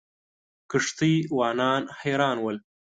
کښتۍ 0.71 1.15
وانان 1.37 1.83
حیران 1.99 2.37
ول. 2.41 2.57